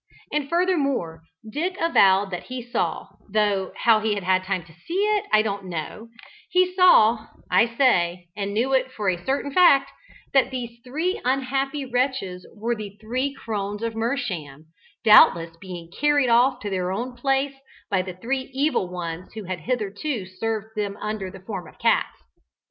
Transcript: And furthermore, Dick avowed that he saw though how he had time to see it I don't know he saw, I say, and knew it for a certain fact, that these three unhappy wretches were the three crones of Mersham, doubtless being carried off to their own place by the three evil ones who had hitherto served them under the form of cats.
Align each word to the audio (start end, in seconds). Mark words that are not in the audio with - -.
And 0.33 0.49
furthermore, 0.49 1.21
Dick 1.47 1.77
avowed 1.79 2.31
that 2.31 2.45
he 2.45 2.63
saw 2.63 3.07
though 3.31 3.71
how 3.75 3.99
he 3.99 4.15
had 4.15 4.43
time 4.43 4.63
to 4.63 4.73
see 4.73 4.95
it 4.97 5.25
I 5.31 5.43
don't 5.43 5.65
know 5.65 6.09
he 6.49 6.73
saw, 6.73 7.27
I 7.51 7.67
say, 7.77 8.27
and 8.35 8.51
knew 8.51 8.73
it 8.73 8.91
for 8.91 9.09
a 9.09 9.23
certain 9.23 9.51
fact, 9.53 9.91
that 10.33 10.49
these 10.49 10.79
three 10.83 11.21
unhappy 11.23 11.85
wretches 11.85 12.47
were 12.55 12.73
the 12.73 12.97
three 12.99 13.31
crones 13.35 13.83
of 13.83 13.93
Mersham, 13.93 14.65
doubtless 15.03 15.55
being 15.57 15.91
carried 15.91 16.29
off 16.29 16.59
to 16.61 16.71
their 16.71 16.91
own 16.91 17.15
place 17.15 17.53
by 17.91 18.01
the 18.01 18.15
three 18.15 18.49
evil 18.55 18.89
ones 18.91 19.31
who 19.35 19.43
had 19.43 19.59
hitherto 19.59 20.25
served 20.25 20.69
them 20.75 20.97
under 20.99 21.29
the 21.29 21.41
form 21.45 21.67
of 21.67 21.77
cats. 21.77 22.17